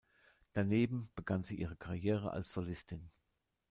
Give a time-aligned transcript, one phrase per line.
[0.53, 3.11] Daneben begann sie ihre Karriere als Solistin.